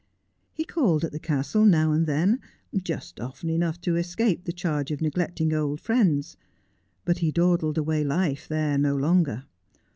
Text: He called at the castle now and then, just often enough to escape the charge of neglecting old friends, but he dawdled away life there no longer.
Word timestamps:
He 0.51 0.65
called 0.65 1.03
at 1.03 1.11
the 1.11 1.19
castle 1.19 1.63
now 1.63 1.91
and 1.91 2.07
then, 2.07 2.39
just 2.75 3.19
often 3.19 3.51
enough 3.51 3.79
to 3.81 3.97
escape 3.97 4.45
the 4.45 4.51
charge 4.51 4.89
of 4.89 4.99
neglecting 4.99 5.53
old 5.53 5.79
friends, 5.79 6.37
but 7.05 7.19
he 7.19 7.31
dawdled 7.31 7.77
away 7.77 8.03
life 8.03 8.47
there 8.47 8.79
no 8.79 8.95
longer. 8.95 9.43